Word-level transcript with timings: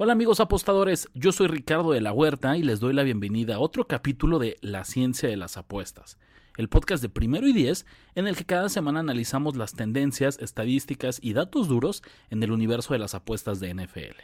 Hola 0.00 0.12
amigos 0.12 0.38
apostadores, 0.38 1.08
yo 1.12 1.32
soy 1.32 1.48
Ricardo 1.48 1.90
de 1.90 2.00
la 2.00 2.12
Huerta 2.12 2.56
y 2.56 2.62
les 2.62 2.78
doy 2.78 2.94
la 2.94 3.02
bienvenida 3.02 3.56
a 3.56 3.58
otro 3.58 3.88
capítulo 3.88 4.38
de 4.38 4.56
La 4.60 4.84
ciencia 4.84 5.28
de 5.28 5.36
las 5.36 5.56
apuestas, 5.56 6.18
el 6.56 6.68
podcast 6.68 7.02
de 7.02 7.08
primero 7.08 7.48
y 7.48 7.52
diez 7.52 7.84
en 8.14 8.28
el 8.28 8.36
que 8.36 8.46
cada 8.46 8.68
semana 8.68 9.00
analizamos 9.00 9.56
las 9.56 9.72
tendencias, 9.72 10.38
estadísticas 10.38 11.18
y 11.20 11.32
datos 11.32 11.66
duros 11.66 12.04
en 12.30 12.40
el 12.44 12.52
universo 12.52 12.92
de 12.92 13.00
las 13.00 13.16
apuestas 13.16 13.58
de 13.58 13.74
NFL. 13.74 14.20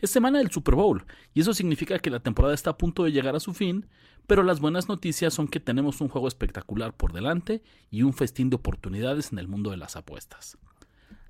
Es 0.00 0.10
semana 0.10 0.38
del 0.38 0.50
Super 0.50 0.74
Bowl 0.74 1.04
y 1.34 1.42
eso 1.42 1.52
significa 1.52 1.98
que 1.98 2.08
la 2.08 2.20
temporada 2.20 2.54
está 2.54 2.70
a 2.70 2.78
punto 2.78 3.04
de 3.04 3.12
llegar 3.12 3.36
a 3.36 3.40
su 3.40 3.52
fin, 3.52 3.84
pero 4.26 4.42
las 4.42 4.58
buenas 4.58 4.88
noticias 4.88 5.34
son 5.34 5.48
que 5.48 5.60
tenemos 5.60 6.00
un 6.00 6.08
juego 6.08 6.28
espectacular 6.28 6.96
por 6.96 7.12
delante 7.12 7.62
y 7.90 8.04
un 8.04 8.14
festín 8.14 8.48
de 8.48 8.56
oportunidades 8.56 9.32
en 9.32 9.38
el 9.38 9.48
mundo 9.48 9.70
de 9.70 9.76
las 9.76 9.96
apuestas. 9.96 10.56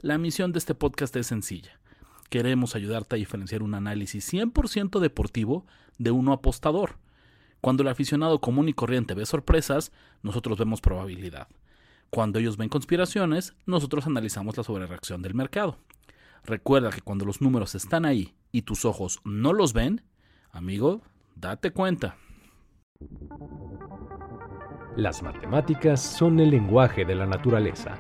La 0.01 0.17
misión 0.17 0.53
de 0.53 0.61
este 0.61 0.77
podcast 0.77 1.17
es 1.17 1.27
sencilla 1.27 1.81
queremos 2.29 2.75
ayudarte 2.75 3.17
a 3.17 3.19
diferenciar 3.19 3.63
un 3.63 3.75
análisis 3.75 4.33
100% 4.33 5.01
deportivo 5.01 5.67
de 5.99 6.11
uno 6.11 6.33
apostador. 6.33 6.97
Cuando 7.61 7.83
el 7.83 7.89
aficionado 7.89 8.41
común 8.41 8.69
y 8.69 8.73
corriente 8.73 9.15
ve 9.15 9.27
sorpresas, 9.27 9.93
nosotros 10.23 10.59
vemos 10.59 10.81
probabilidad. 10.81 11.49
Cuando 12.11 12.39
ellos 12.39 12.57
ven 12.57 12.69
conspiraciones, 12.69 13.55
nosotros 13.67 14.07
analizamos 14.07 14.57
la 14.57 14.63
sobrereacción 14.63 15.23
del 15.23 15.35
mercado. 15.35 15.79
Recuerda 16.45 16.91
que 16.91 17.01
cuando 17.01 17.25
los 17.25 17.41
números 17.41 17.75
están 17.75 18.05
ahí 18.05 18.35
y 18.53 18.63
tus 18.63 18.85
ojos 18.85 19.21
no 19.25 19.53
los 19.53 19.73
ven, 19.73 20.03
amigo, 20.51 21.03
date 21.35 21.73
cuenta. 21.73 22.17
Las 24.97 25.23
matemáticas 25.23 26.01
son 26.01 26.41
el 26.41 26.51
lenguaje 26.51 27.05
de 27.05 27.15
la 27.15 27.27
naturaleza 27.27 27.97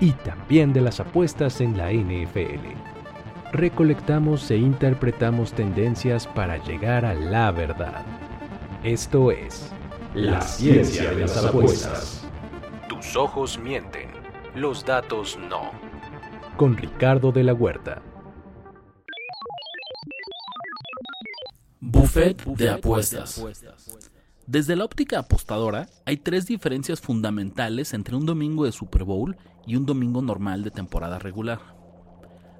y 0.00 0.12
también 0.12 0.72
de 0.72 0.80
las 0.80 1.00
apuestas 1.00 1.60
en 1.60 1.76
la 1.76 1.92
NFL 1.92 2.97
recolectamos 3.52 4.50
e 4.50 4.56
interpretamos 4.56 5.52
tendencias 5.52 6.26
para 6.26 6.62
llegar 6.64 7.04
a 7.04 7.14
la 7.14 7.50
verdad. 7.50 8.04
Esto 8.82 9.30
es 9.30 9.72
la 10.14 10.40
ciencia 10.40 11.10
de 11.10 11.20
las 11.22 11.44
apuestas. 11.44 12.26
Tus 12.88 13.16
ojos 13.16 13.58
mienten, 13.58 14.10
los 14.54 14.84
datos 14.84 15.38
no. 15.48 15.70
Con 16.56 16.76
Ricardo 16.76 17.32
de 17.32 17.44
la 17.44 17.54
Huerta. 17.54 18.02
Buffet 21.80 22.44
de 22.44 22.70
apuestas. 22.70 23.42
Desde 24.46 24.76
la 24.76 24.84
óptica 24.84 25.20
apostadora, 25.20 25.88
hay 26.06 26.16
tres 26.16 26.46
diferencias 26.46 27.00
fundamentales 27.00 27.92
entre 27.92 28.16
un 28.16 28.24
domingo 28.24 28.64
de 28.64 28.72
Super 28.72 29.04
Bowl 29.04 29.36
y 29.66 29.76
un 29.76 29.84
domingo 29.84 30.22
normal 30.22 30.64
de 30.64 30.70
temporada 30.70 31.18
regular. 31.18 31.77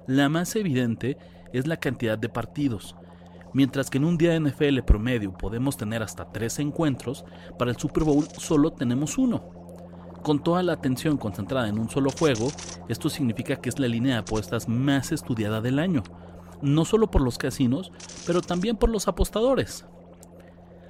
La 0.09 0.27
más 0.27 0.55
evidente 0.55 1.19
es 1.53 1.67
la 1.67 1.77
cantidad 1.77 2.17
de 2.17 2.29
partidos. 2.29 2.95
Mientras 3.53 3.91
que 3.91 3.99
en 3.99 4.05
un 4.05 4.17
día 4.17 4.39
NFL 4.39 4.79
promedio 4.79 5.37
podemos 5.37 5.77
tener 5.77 6.01
hasta 6.01 6.31
tres 6.31 6.57
encuentros, 6.57 7.25
para 7.59 7.69
el 7.69 7.77
Super 7.77 8.05
Bowl 8.05 8.27
solo 8.35 8.71
tenemos 8.73 9.19
uno. 9.19 9.51
Con 10.23 10.41
toda 10.41 10.63
la 10.63 10.73
atención 10.73 11.15
concentrada 11.17 11.69
en 11.69 11.77
un 11.77 11.91
solo 11.91 12.09
juego, 12.09 12.47
esto 12.87 13.07
significa 13.07 13.57
que 13.57 13.69
es 13.69 13.77
la 13.77 13.87
línea 13.87 14.13
de 14.13 14.21
apuestas 14.21 14.67
más 14.67 15.11
estudiada 15.11 15.61
del 15.61 15.77
año, 15.77 16.01
no 16.63 16.85
solo 16.85 17.11
por 17.11 17.21
los 17.21 17.37
casinos, 17.37 17.91
pero 18.25 18.41
también 18.41 18.77
por 18.77 18.89
los 18.89 19.07
apostadores. 19.07 19.85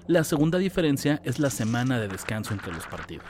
La 0.07 0.23
segunda 0.23 0.59
diferencia 0.59 1.21
es 1.25 1.39
la 1.39 1.49
semana 1.49 1.99
de 1.99 2.07
descanso 2.07 2.53
entre 2.53 2.71
los 2.71 2.87
partidos. 2.87 3.27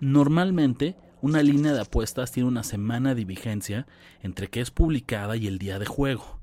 Normalmente, 0.00 0.96
una 1.20 1.42
línea 1.42 1.72
de 1.72 1.80
apuestas 1.80 2.30
tiene 2.30 2.48
una 2.48 2.62
semana 2.62 3.14
de 3.14 3.24
vigencia 3.24 3.86
entre 4.22 4.48
que 4.48 4.60
es 4.60 4.70
publicada 4.70 5.36
y 5.36 5.46
el 5.46 5.58
día 5.58 5.78
de 5.78 5.86
juego, 5.86 6.40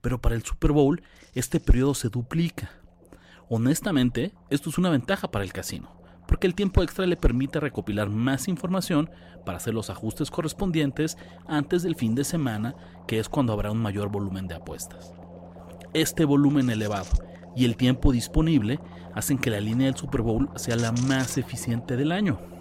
pero 0.00 0.20
para 0.20 0.34
el 0.34 0.42
Super 0.42 0.72
Bowl 0.72 1.02
este 1.34 1.60
periodo 1.60 1.94
se 1.94 2.08
duplica. 2.08 2.70
Honestamente, 3.48 4.34
esto 4.50 4.68
es 4.68 4.78
una 4.78 4.90
ventaja 4.90 5.30
para 5.30 5.44
el 5.44 5.52
casino, 5.52 5.98
porque 6.26 6.46
el 6.46 6.54
tiempo 6.54 6.82
extra 6.82 7.06
le 7.06 7.16
permite 7.16 7.60
recopilar 7.60 8.10
más 8.10 8.48
información 8.48 9.10
para 9.46 9.56
hacer 9.56 9.72
los 9.72 9.88
ajustes 9.88 10.30
correspondientes 10.30 11.16
antes 11.46 11.82
del 11.82 11.96
fin 11.96 12.14
de 12.14 12.24
semana, 12.24 12.74
que 13.06 13.18
es 13.18 13.30
cuando 13.30 13.54
habrá 13.54 13.70
un 13.70 13.80
mayor 13.80 14.10
volumen 14.10 14.46
de 14.46 14.56
apuestas. 14.56 15.14
Este 15.94 16.26
volumen 16.26 16.68
elevado 16.68 17.08
y 17.56 17.64
el 17.64 17.76
tiempo 17.76 18.12
disponible 18.12 18.78
hacen 19.14 19.38
que 19.38 19.48
la 19.48 19.60
línea 19.60 19.86
del 19.86 19.96
Super 19.96 20.20
Bowl 20.20 20.50
sea 20.56 20.76
la 20.76 20.92
más 20.92 21.38
eficiente 21.38 21.96
del 21.96 22.12
año. 22.12 22.57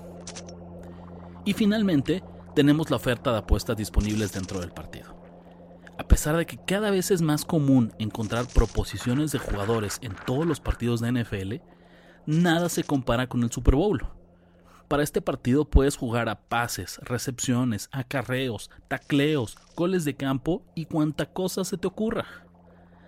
Y 1.47 1.53
finalmente, 1.53 2.25
tenemos 2.55 2.89
la 2.89 2.97
oferta 2.97 3.31
de 3.31 3.37
apuestas 3.37 3.77
disponibles 3.77 4.33
dentro 4.33 4.59
del 4.59 4.73
partido. 4.73 5.15
A 5.97 6.05
pesar 6.05 6.35
de 6.35 6.45
que 6.45 6.57
cada 6.57 6.91
vez 6.91 7.09
es 7.09 7.21
más 7.21 7.45
común 7.45 7.93
encontrar 7.99 8.47
proposiciones 8.47 9.31
de 9.31 9.39
jugadores 9.39 9.97
en 10.01 10.13
todos 10.25 10.45
los 10.45 10.59
partidos 10.59 10.99
de 10.99 11.13
NFL, 11.13 11.53
nada 12.25 12.67
se 12.67 12.83
compara 12.83 13.27
con 13.27 13.43
el 13.43 13.51
Super 13.53 13.75
Bowl. 13.75 14.05
Para 14.89 15.03
este 15.03 15.21
partido 15.21 15.63
puedes 15.63 15.95
jugar 15.95 16.27
a 16.27 16.37
pases, 16.37 16.99
recepciones, 17.01 17.87
acarreos, 17.93 18.69
tacleos, 18.89 19.57
goles 19.73 20.03
de 20.03 20.17
campo 20.17 20.65
y 20.75 20.83
cuanta 20.83 21.27
cosa 21.27 21.63
se 21.63 21.77
te 21.77 21.87
ocurra. 21.87 22.25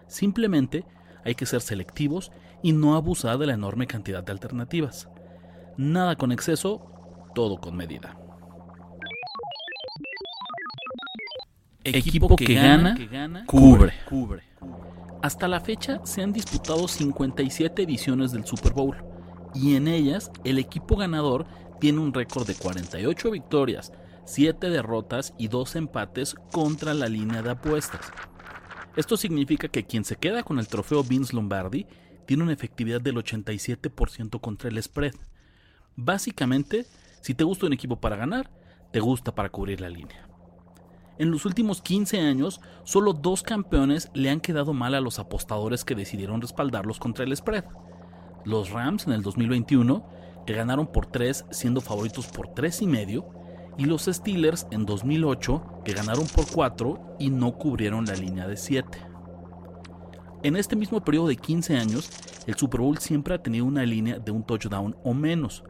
Simplemente 0.07 0.85
hay 1.25 1.35
que 1.35 1.45
ser 1.45 1.59
selectivos 1.59 2.31
y 2.63 2.71
no 2.71 2.95
abusar 2.95 3.37
de 3.37 3.47
la 3.47 3.55
enorme 3.55 3.85
cantidad 3.85 4.23
de 4.23 4.31
alternativas. 4.31 5.09
Nada 5.75 6.15
con 6.15 6.31
exceso, 6.31 6.89
todo 7.35 7.59
con 7.59 7.75
medida. 7.75 8.17
Equipo 11.83 12.35
que 12.35 12.55
gana, 12.55 13.45
cubre. 13.45 13.93
Hasta 15.21 15.47
la 15.47 15.59
fecha 15.61 16.01
se 16.05 16.21
han 16.21 16.33
disputado 16.33 16.87
57 16.87 17.83
ediciones 17.83 18.31
del 18.31 18.45
Super 18.45 18.73
Bowl 18.73 18.97
y 19.53 19.75
en 19.75 19.87
ellas 19.87 20.31
el 20.43 20.59
equipo 20.59 20.97
ganador 20.97 21.45
tiene 21.79 21.99
un 21.99 22.13
récord 22.13 22.45
de 22.45 22.55
48 22.55 23.31
victorias, 23.31 23.93
7 24.25 24.69
derrotas 24.69 25.33
y 25.37 25.47
2 25.47 25.77
empates 25.77 26.35
contra 26.51 26.93
la 26.93 27.07
línea 27.07 27.41
de 27.41 27.51
apuestas. 27.51 28.11
Esto 28.95 29.15
significa 29.17 29.69
que 29.69 29.85
quien 29.85 30.03
se 30.03 30.17
queda 30.17 30.43
con 30.43 30.59
el 30.59 30.67
trofeo 30.67 31.03
Vince 31.03 31.33
Lombardi 31.33 31.85
tiene 32.25 32.43
una 32.43 32.53
efectividad 32.53 33.01
del 33.01 33.15
87% 33.15 34.39
contra 34.41 34.69
el 34.69 34.81
spread. 34.83 35.15
Básicamente, 35.95 36.85
si 37.21 37.33
te 37.33 37.43
gusta 37.43 37.65
un 37.65 37.73
equipo 37.73 37.99
para 37.99 38.17
ganar, 38.17 38.51
te 38.91 38.99
gusta 38.99 39.33
para 39.33 39.49
cubrir 39.49 39.81
la 39.81 39.89
línea. 39.89 40.28
En 41.19 41.31
los 41.31 41.43
últimos 41.43 41.81
15 41.81 42.21
años, 42.21 42.61
solo 42.85 43.11
dos 43.11 43.43
campeones 43.43 44.09
le 44.13 44.29
han 44.29 44.39
quedado 44.39 44.71
mal 44.71 44.95
a 44.95 45.01
los 45.01 45.19
apostadores 45.19 45.83
que 45.83 45.93
decidieron 45.93 46.39
respaldarlos 46.39 46.97
contra 46.97 47.25
el 47.25 47.35
spread. 47.35 47.65
Los 48.45 48.69
Rams 48.69 49.05
en 49.05 49.11
el 49.11 49.21
2021, 49.21 50.07
que 50.47 50.53
ganaron 50.53 50.87
por 50.87 51.07
3 51.07 51.47
siendo 51.51 51.81
favoritos 51.81 52.27
por 52.27 52.53
3 52.53 52.83
y 52.83 52.87
medio, 52.87 53.29
y 53.77 53.83
los 53.83 54.05
Steelers 54.05 54.65
en 54.71 54.85
2008, 54.85 55.81
que 55.83 55.91
ganaron 55.91 56.25
por 56.27 56.49
4 56.49 57.17
y 57.19 57.29
no 57.29 57.57
cubrieron 57.57 58.05
la 58.05 58.13
línea 58.13 58.47
de 58.47 58.55
7. 58.55 58.87
En 60.43 60.55
este 60.55 60.77
mismo 60.77 61.03
periodo 61.03 61.27
de 61.27 61.35
15 61.35 61.75
años, 61.75 62.09
el 62.47 62.55
Super 62.55 62.79
Bowl 62.79 62.97
siempre 62.97 63.33
ha 63.33 63.43
tenido 63.43 63.65
una 63.65 63.83
línea 63.83 64.19
de 64.19 64.31
un 64.31 64.43
touchdown 64.43 64.95
o 65.03 65.13
menos, 65.13 65.65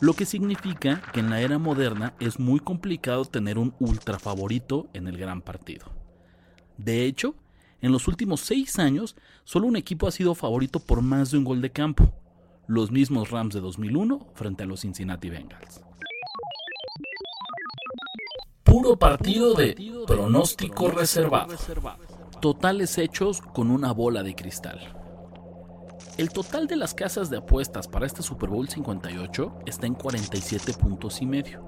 lo 0.00 0.12
que 0.14 0.26
significa 0.26 1.00
que 1.12 1.20
en 1.20 1.30
la 1.30 1.40
era 1.40 1.58
moderna 1.58 2.14
es 2.20 2.38
muy 2.38 2.60
complicado 2.60 3.24
tener 3.24 3.58
un 3.58 3.74
ultra 3.78 4.18
favorito 4.18 4.88
en 4.92 5.06
el 5.06 5.16
gran 5.16 5.40
partido. 5.40 5.86
De 6.76 7.04
hecho, 7.04 7.34
en 7.80 7.92
los 7.92 8.08
últimos 8.08 8.40
seis 8.40 8.78
años, 8.78 9.16
solo 9.44 9.66
un 9.66 9.76
equipo 9.76 10.06
ha 10.06 10.10
sido 10.10 10.34
favorito 10.34 10.80
por 10.80 11.02
más 11.02 11.30
de 11.30 11.38
un 11.38 11.44
gol 11.44 11.60
de 11.60 11.70
campo, 11.70 12.12
los 12.66 12.90
mismos 12.90 13.30
Rams 13.30 13.54
de 13.54 13.60
2001 13.60 14.26
frente 14.34 14.62
a 14.62 14.66
los 14.66 14.80
Cincinnati 14.80 15.28
Bengals. 15.28 15.82
Puro 18.62 18.96
partido 18.98 19.54
de 19.54 19.76
pronóstico 20.06 20.90
reservado. 20.90 21.54
Totales 22.40 22.98
hechos 22.98 23.40
con 23.40 23.70
una 23.70 23.92
bola 23.92 24.22
de 24.22 24.34
cristal. 24.34 25.03
El 26.16 26.30
total 26.30 26.68
de 26.68 26.76
las 26.76 26.94
casas 26.94 27.28
de 27.28 27.38
apuestas 27.38 27.88
para 27.88 28.06
este 28.06 28.22
Super 28.22 28.48
Bowl 28.48 28.68
58 28.68 29.62
está 29.66 29.88
en 29.88 29.94
47 29.94 30.72
puntos 30.74 31.20
y 31.20 31.26
medio. 31.26 31.64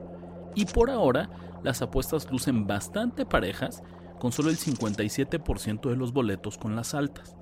Y 0.55 0.67
por 0.67 0.89
ahora, 0.89 1.29
las 1.65 1.83
apuestas 1.83 2.31
lucen 2.31 2.65
bastante 2.65 3.27
parejas, 3.27 3.83
con 4.21 4.31
solo 4.31 4.51
el 4.51 4.57
57% 4.57 5.91
de 5.91 5.97
los 5.97 6.13
boletos 6.13 6.59
con 6.59 6.77
las 6.77 6.95
altas. 6.95 7.35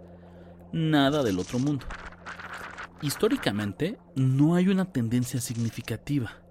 Nada 0.72 1.22
del 1.22 1.38
otro 1.38 1.58
mundo. 1.58 1.84
Históricamente, 3.02 3.98
no 4.16 4.54
hay 4.54 4.68
una 4.68 4.86
tendencia 4.86 5.42
significativa. 5.42 6.42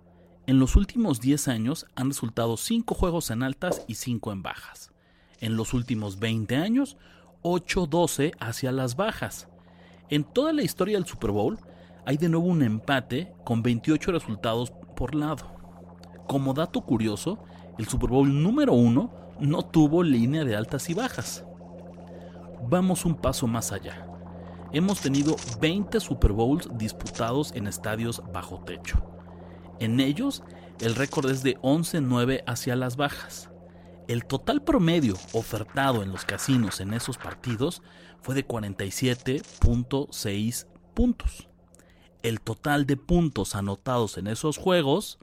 En 0.46 0.60
los 0.60 0.76
últimos 0.76 1.20
10 1.20 1.48
años 1.48 1.88
han 1.96 2.10
resultado 2.10 2.58
5 2.58 2.94
juegos 2.94 3.32
en 3.32 3.42
altas 3.42 3.84
y 3.88 3.96
5 3.96 4.32
en 4.32 4.44
bajas. 4.44 4.92
En 5.40 5.58
los 5.58 5.74
últimos 5.74 6.20
20 6.20 6.58
años, 6.58 6.96
8-12 7.42 8.34
hacia 8.40 8.72
las 8.72 8.96
bajas. 8.96 9.48
En 10.14 10.24
toda 10.24 10.54
la 10.54 10.62
historia 10.62 10.96
del 10.96 11.08
Super 11.08 11.32
Bowl 11.32 11.58
hay 12.06 12.18
de 12.18 12.30
nuevo 12.30 12.46
un 12.46 12.62
empate 12.62 13.34
con 13.44 13.64
28 13.64 14.12
resultados 14.12 14.72
por 14.96 15.16
lado. 15.16 15.56
Como 16.28 16.54
dato 16.54 16.82
curioso, 16.82 17.44
el 17.80 17.88
Super 17.88 18.12
Bowl 18.12 18.44
número 18.44 18.74
uno 18.74 19.12
no 19.40 19.64
tuvo 19.64 20.04
línea 20.04 20.46
de 20.46 20.56
altas 20.56 20.88
y 20.92 20.94
bajas. 20.94 21.44
vamos 22.70 23.06
un 23.06 23.16
paso 23.16 23.48
más 23.48 23.72
allá. 23.72 24.06
Hemos 24.72 25.02
tenido 25.02 25.36
20 25.60 26.00
Super 26.00 26.32
Bowls 26.32 26.70
disputados 26.76 27.52
en 27.56 27.66
estadios 27.66 28.22
bajo 28.32 28.60
techo. 28.60 29.04
En 29.80 30.00
ellos, 30.00 30.44
el 30.80 30.94
récord 30.94 31.28
es 31.32 31.42
de 31.42 31.58
11-9 31.62 32.44
hacia 32.46 32.76
las 32.76 32.98
bajas. 32.98 33.50
El 34.08 34.26
total 34.26 34.62
promedio 34.62 35.16
ofertado 35.34 36.04
en 36.04 36.12
los 36.12 36.26
casinos 36.26 36.80
en 36.82 36.94
esos 36.94 37.18
partidos 37.18 37.82
fue 38.22 38.36
de 38.36 38.46
47.6 38.46 40.68
puntos. 40.94 41.48
El 42.22 42.42
total 42.42 42.86
de 42.86 42.98
puntos 42.98 43.56
anotados 43.56 44.18
en 44.18 44.28
esos 44.28 44.58
juegos, 44.58 45.20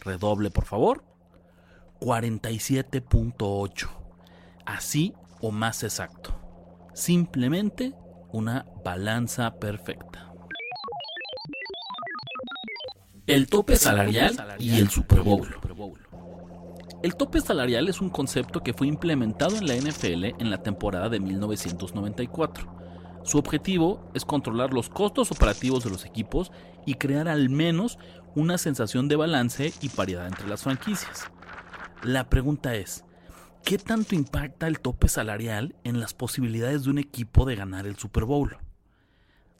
redoble 0.00 0.50
por 0.50 0.64
favor, 0.64 1.04
47.8. 2.00 3.88
Así 4.64 5.12
o 5.40 5.50
más 5.50 5.82
exacto. 5.82 6.40
Simplemente 6.94 7.94
una 8.30 8.64
balanza 8.84 9.56
perfecta. 9.56 10.32
El 13.26 13.48
tope 13.48 13.74
salarial 13.76 14.56
y 14.58 14.78
el 14.78 14.90
Super. 14.90 15.22
El 17.02 17.16
tope 17.16 17.40
salarial 17.40 17.88
es 17.88 18.00
un 18.00 18.08
concepto 18.08 18.62
que 18.62 18.72
fue 18.72 18.86
implementado 18.86 19.56
en 19.56 19.66
la 19.66 19.76
NFL 19.76 20.40
en 20.40 20.50
la 20.50 20.62
temporada 20.62 21.08
de 21.08 21.20
1994. 21.20 22.66
Su 23.24 23.38
objetivo 23.38 24.10
es 24.14 24.24
controlar 24.24 24.72
los 24.72 24.88
costos 24.88 25.30
operativos 25.30 25.84
de 25.84 25.90
los 25.90 26.04
equipos 26.04 26.50
y 26.86 26.94
crear 26.94 27.28
al 27.28 27.50
menos 27.50 27.98
una 28.34 28.58
sensación 28.58 29.08
de 29.08 29.16
balance 29.16 29.72
y 29.80 29.88
paridad 29.90 30.26
entre 30.26 30.48
las 30.48 30.62
franquicias. 30.62 31.30
La 32.02 32.28
pregunta 32.28 32.74
es, 32.74 33.04
¿qué 33.64 33.78
tanto 33.78 34.14
impacta 34.14 34.66
el 34.66 34.80
tope 34.80 35.08
salarial 35.08 35.74
en 35.84 36.00
las 36.00 36.14
posibilidades 36.14 36.84
de 36.84 36.90
un 36.90 36.98
equipo 36.98 37.44
de 37.44 37.56
ganar 37.56 37.86
el 37.86 37.96
Super 37.96 38.24
Bowl? 38.24 38.56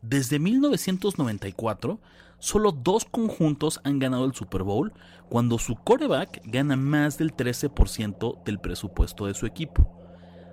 Desde 0.06 0.38
1994, 0.38 1.98
solo 2.38 2.72
dos 2.72 3.06
conjuntos 3.06 3.80
han 3.84 3.98
ganado 3.98 4.26
el 4.26 4.34
Super 4.34 4.62
Bowl 4.62 4.92
cuando 5.30 5.58
su 5.58 5.76
coreback 5.76 6.42
gana 6.44 6.76
más 6.76 7.16
del 7.16 7.34
13% 7.34 8.44
del 8.44 8.58
presupuesto 8.58 9.24
de 9.24 9.32
su 9.32 9.46
equipo. 9.46 9.90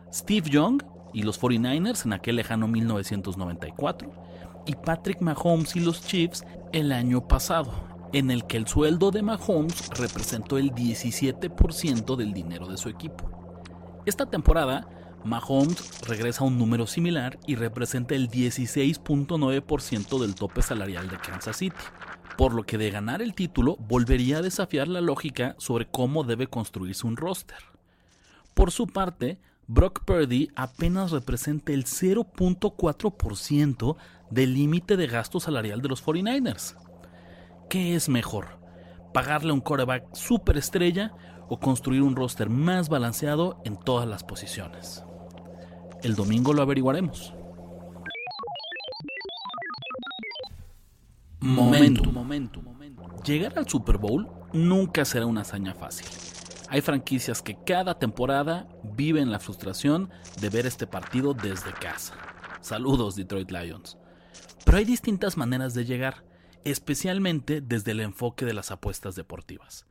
Steve 0.09 0.49
Young 0.49 0.83
y 1.11 1.23
los 1.23 1.41
49ers 1.41 2.05
en 2.05 2.13
aquel 2.13 2.37
lejano 2.37 2.69
1994 2.69 4.09
y 4.67 4.75
Patrick 4.75 5.19
Mahomes 5.19 5.75
y 5.75 5.81
los 5.81 6.01
Chiefs 6.01 6.45
el 6.71 6.93
año 6.93 7.27
pasado, 7.27 7.73
en 8.13 8.31
el 8.31 8.47
que 8.47 8.55
el 8.55 8.67
sueldo 8.67 9.11
de 9.11 9.21
Mahomes 9.21 9.89
representó 9.89 10.57
el 10.57 10.71
17% 10.71 12.15
del 12.15 12.31
dinero 12.31 12.69
de 12.69 12.77
su 12.77 12.87
equipo. 12.87 13.29
Esta 14.05 14.25
temporada, 14.27 14.87
Mahomes 15.23 16.01
regresa 16.07 16.43
a 16.43 16.47
un 16.47 16.57
número 16.57 16.87
similar 16.87 17.37
y 17.45 17.55
representa 17.55 18.15
el 18.15 18.29
16.9% 18.29 20.19
del 20.19 20.35
tope 20.35 20.61
salarial 20.61 21.09
de 21.09 21.17
Kansas 21.17 21.57
City, 21.57 21.75
por 22.37 22.53
lo 22.53 22.63
que 22.63 22.77
de 22.77 22.91
ganar 22.91 23.21
el 23.21 23.35
título 23.35 23.75
volvería 23.77 24.37
a 24.37 24.41
desafiar 24.41 24.87
la 24.87 25.01
lógica 25.01 25.55
sobre 25.59 25.87
cómo 25.87 26.23
debe 26.23 26.47
construirse 26.47 27.05
un 27.05 27.17
roster. 27.17 27.57
Por 28.53 28.71
su 28.71 28.87
parte, 28.87 29.37
Brock 29.67 30.05
Purdy 30.05 30.49
apenas 30.55 31.11
representa 31.11 31.71
el 31.71 31.85
0.4% 31.85 33.95
del 34.29 34.53
límite 34.53 34.97
de 34.97 35.07
gasto 35.07 35.39
salarial 35.39 35.81
de 35.81 35.89
los 35.89 36.03
49ers. 36.03 36.75
¿Qué 37.69 37.95
es 37.95 38.09
mejor? 38.09 38.59
¿Pagarle 39.13 39.53
un 39.53 39.61
quarterback 39.61 40.13
superestrella 40.13 41.13
o 41.47 41.59
construir 41.59 42.01
un 42.01 42.15
roster 42.15 42.49
más 42.49 42.89
balanceado 42.89 43.61
en 43.65 43.77
todas 43.77 44.07
las 44.07 44.23
posiciones? 44.23 45.03
El 46.03 46.15
domingo 46.15 46.53
lo 46.53 46.63
averiguaremos. 46.63 47.33
Momentum. 51.39 52.13
Llegar 53.23 53.57
al 53.57 53.67
Super 53.69 53.97
Bowl 53.97 54.27
nunca 54.51 55.05
será 55.05 55.27
una 55.27 55.41
hazaña 55.41 55.75
fácil. 55.75 56.07
Hay 56.69 56.81
franquicias 56.81 57.41
que 57.41 57.57
cada 57.63 57.99
temporada 57.99 58.67
viven 58.83 59.31
la 59.31 59.39
frustración 59.39 60.09
de 60.39 60.49
ver 60.49 60.65
este 60.65 60.87
partido 60.87 61.33
desde 61.33 61.73
casa. 61.73 62.15
Saludos 62.61 63.15
Detroit 63.15 63.51
Lions. 63.51 63.97
Pero 64.65 64.77
hay 64.77 64.85
distintas 64.85 65.37
maneras 65.37 65.73
de 65.73 65.85
llegar, 65.85 66.23
especialmente 66.63 67.61
desde 67.61 67.91
el 67.91 67.99
enfoque 67.99 68.45
de 68.45 68.53
las 68.53 68.71
apuestas 68.71 69.15
deportivas. 69.15 69.85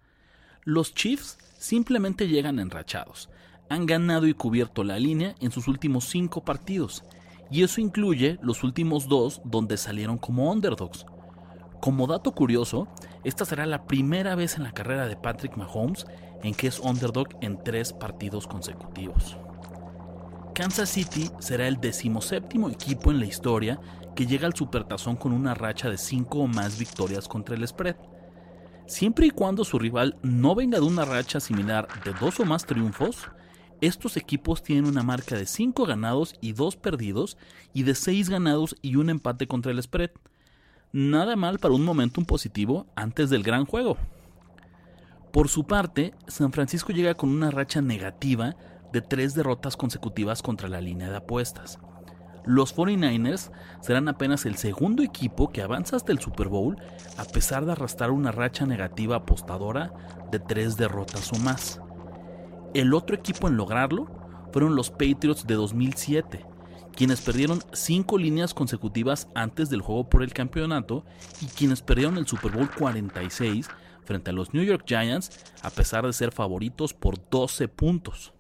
Los 0.65 0.95
Chiefs 0.95 1.39
simplemente 1.59 2.29
llegan 2.29 2.59
enrachados, 2.59 3.29
han 3.71 3.87
ganado 3.87 4.27
y 4.27 4.35
cubierto 4.35 4.85
la 4.85 4.99
línea 4.99 5.35
en 5.41 5.53
sus 5.53 5.69
últimos 5.69 6.05
cinco 6.05 6.45
partidos, 6.45 7.05
y 7.51 7.63
eso 7.63 7.81
incluye 7.81 8.39
los 8.43 8.63
últimos 8.65 9.09
dos 9.09 9.41
donde 9.45 9.77
salieron 9.77 10.19
como 10.19 10.51
underdogs. 10.53 11.07
Como 11.81 12.07
dato 12.07 12.33
curioso, 12.33 12.89
esta 13.25 13.45
será 13.45 13.65
la 13.65 13.87
primera 13.87 14.35
vez 14.35 14.57
en 14.57 14.65
la 14.65 14.73
carrera 14.73 15.07
de 15.07 15.17
Patrick 15.17 15.57
Mahomes 15.57 16.05
en 16.43 16.55
que 16.55 16.67
es 16.67 16.81
underdog 16.81 17.29
en 17.41 17.63
tres 17.63 17.93
partidos 17.93 18.47
consecutivos. 18.47 19.39
Kansas 20.55 20.91
City 20.91 21.31
será 21.39 21.69
el 21.69 21.81
decimoséptimo 21.81 22.69
equipo 22.69 23.11
en 23.11 23.21
la 23.21 23.27
historia 23.27 23.81
que 24.15 24.27
llega 24.27 24.47
al 24.47 24.55
supertazón 24.55 25.17
con 25.17 25.33
una 25.33 25.55
racha 25.55 25.89
de 25.89 25.97
cinco 25.97 26.41
o 26.41 26.47
más 26.47 26.79
victorias 26.79 27.29
contra 27.29 27.55
el 27.55 27.67
spread. 27.67 27.97
Siempre 28.87 29.27
y 29.27 29.31
cuando 29.31 29.65
su 29.65 29.79
rival 29.79 30.19
no 30.23 30.57
venga 30.57 30.81
de 30.81 30.87
una 30.87 31.05
racha 31.05 31.39
similar 31.39 31.89
de 32.05 32.13
dos 32.21 32.41
o 32.41 32.45
más 32.45 32.67
triunfos, 32.67 33.31
estos 33.81 34.17
equipos 34.17 34.63
tienen 34.63 34.87
una 34.87 35.03
marca 35.03 35.37
de 35.37 35.47
5 35.47 35.87
ganados 35.87 36.35
y 36.41 36.53
2 36.53 36.77
perdidos 36.77 37.37
y 37.73 37.85
de 37.85 37.95
6 37.95 38.29
ganados 38.29 38.77
y 38.83 38.97
un 38.97 39.11
empate 39.11 39.47
contra 39.47 39.73
el 39.73 39.83
spread. 39.83 40.11
Nada 40.93 41.37
mal 41.37 41.59
para 41.59 41.75
un 41.75 41.85
momentum 41.85 42.25
positivo 42.25 42.87
antes 42.97 43.31
del 43.31 43.43
gran 43.43 43.65
juego. 43.65 43.97
Por 45.33 45.49
su 45.49 45.65
parte, 45.65 46.13
San 46.27 46.53
Francisco 46.53 46.93
llega 46.93 47.15
con 47.15 47.31
una 47.31 47.51
racha 47.51 47.81
negativa 47.81 48.57
de 48.93 49.01
3 49.01 49.35
derrotas 49.35 49.77
consecutivas 49.77 50.43
contra 50.43 50.69
la 50.69 50.81
línea 50.81 51.11
de 51.11 51.17
apuestas. 51.17 51.79
Los 52.45 52.75
49ers 52.75 53.53
serán 53.81 54.09
apenas 54.09 54.47
el 54.47 54.57
segundo 54.57 55.03
equipo 55.03 55.51
que 55.53 55.63
avanza 55.63 55.97
hasta 55.97 56.11
el 56.11 56.19
Super 56.19 56.49
Bowl 56.49 56.77
a 57.17 57.25
pesar 57.25 57.65
de 57.65 57.73
arrastrar 57.73 58.11
una 58.11 58.33
racha 58.33 58.67
negativa 58.67 59.17
apostadora 59.17 59.93
de 60.31 60.41
3 60.41 60.77
derrotas 60.77 61.33
o 61.33 61.39
más. 61.39 61.81
El 62.73 62.95
otro 62.95 63.17
equipo 63.17 63.49
en 63.49 63.57
lograrlo 63.57 64.07
fueron 64.53 64.77
los 64.77 64.91
Patriots 64.91 65.45
de 65.45 65.55
2007, 65.55 66.47
quienes 66.95 67.21
perdieron 67.21 67.61
cinco 67.73 68.17
líneas 68.17 68.55
consecutivas 68.55 69.29
antes 69.35 69.71
del 69.71 69.81
juego 69.81 70.09
por 70.09 70.23
el 70.23 70.33
campeonato 70.33 71.05
y 71.41 71.47
quienes 71.47 71.83
perdieron 71.83 72.17
el 72.17 72.29
Super 72.29 72.53
Bowl 72.53 72.71
46 72.71 73.69
frente 74.05 74.31
a 74.31 74.33
los 74.33 74.55
New 74.55 74.63
York 74.63 74.85
Giants 74.87 75.31
a 75.63 75.71
pesar 75.71 76.07
de 76.07 76.13
ser 76.13 76.31
favoritos 76.31 76.95
por 76.95 77.19
12 77.29 77.67
puntos. 77.67 78.33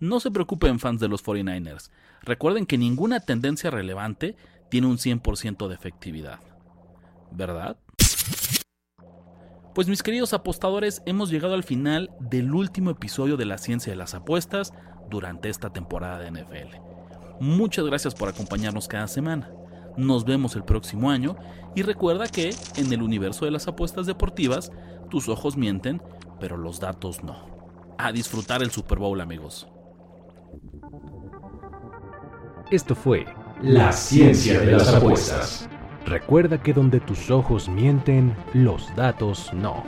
No 0.00 0.20
se 0.20 0.30
preocupen 0.30 0.78
fans 0.78 1.00
de 1.00 1.08
los 1.08 1.24
49ers, 1.24 1.90
recuerden 2.20 2.66
que 2.66 2.76
ninguna 2.76 3.20
tendencia 3.20 3.70
relevante 3.70 4.36
tiene 4.68 4.86
un 4.86 4.98
100% 4.98 5.66
de 5.66 5.74
efectividad. 5.74 6.40
¿Verdad? 7.30 7.78
Pues 9.80 9.88
mis 9.88 10.02
queridos 10.02 10.34
apostadores, 10.34 11.00
hemos 11.06 11.30
llegado 11.30 11.54
al 11.54 11.62
final 11.62 12.10
del 12.20 12.52
último 12.52 12.90
episodio 12.90 13.38
de 13.38 13.46
la 13.46 13.56
ciencia 13.56 13.90
de 13.90 13.96
las 13.96 14.12
apuestas 14.12 14.74
durante 15.08 15.48
esta 15.48 15.72
temporada 15.72 16.18
de 16.18 16.30
NFL. 16.30 16.76
Muchas 17.40 17.86
gracias 17.86 18.14
por 18.14 18.28
acompañarnos 18.28 18.88
cada 18.88 19.08
semana. 19.08 19.50
Nos 19.96 20.26
vemos 20.26 20.54
el 20.54 20.64
próximo 20.64 21.10
año 21.10 21.34
y 21.74 21.80
recuerda 21.80 22.28
que 22.28 22.54
en 22.76 22.92
el 22.92 23.00
universo 23.00 23.46
de 23.46 23.52
las 23.52 23.68
apuestas 23.68 24.04
deportivas, 24.04 24.70
tus 25.08 25.30
ojos 25.30 25.56
mienten, 25.56 26.02
pero 26.38 26.58
los 26.58 26.78
datos 26.78 27.24
no. 27.24 27.38
A 27.96 28.12
disfrutar 28.12 28.62
el 28.62 28.70
Super 28.70 28.98
Bowl 28.98 29.18
amigos. 29.18 29.66
Esto 32.70 32.94
fue 32.94 33.24
La 33.62 33.92
Ciencia 33.92 34.60
de 34.60 34.72
las 34.72 34.92
Apuestas. 34.92 35.70
Recuerda 36.10 36.60
que 36.60 36.72
donde 36.72 36.98
tus 36.98 37.30
ojos 37.30 37.68
mienten, 37.68 38.34
los 38.52 38.92
datos 38.96 39.52
no. 39.52 39.84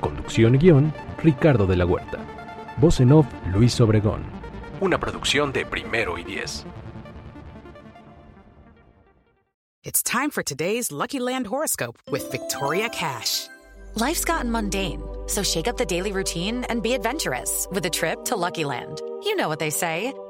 Conducción 0.00 0.54
y 0.54 0.58
guion, 0.58 0.94
Ricardo 1.22 1.66
de 1.66 1.76
la 1.76 1.84
Huerta. 1.84 2.18
Voz 2.78 3.00
en 3.00 3.12
off, 3.12 3.26
Luis 3.52 3.78
Obregón. 3.82 4.24
Una 4.80 4.98
producción 4.98 5.52
de 5.52 5.66
Primero 5.66 6.16
y 6.16 6.24
Diez. 6.24 6.64
It's 9.82 10.02
time 10.02 10.30
for 10.30 10.42
today's 10.42 10.90
Lucky 10.90 11.20
Land 11.20 11.46
horoscope 11.46 11.98
with 12.10 12.30
Victoria 12.30 12.88
Cash. 12.88 13.46
Life's 13.96 14.24
gotten 14.24 14.50
mundane, 14.50 15.02
so 15.26 15.42
shake 15.42 15.68
up 15.68 15.76
the 15.76 15.84
daily 15.84 16.12
routine 16.12 16.64
and 16.70 16.82
be 16.82 16.94
adventurous 16.94 17.68
with 17.70 17.84
a 17.84 17.90
trip 17.90 18.24
to 18.24 18.36
Lucky 18.36 18.64
Land. 18.64 19.02
You 19.22 19.36
know 19.36 19.50
what 19.50 19.58
they 19.58 19.70
say. 19.70 20.14